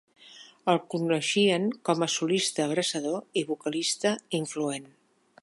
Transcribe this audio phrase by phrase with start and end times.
[0.71, 4.91] El coneixien com a solista abrasador i vocalista influent.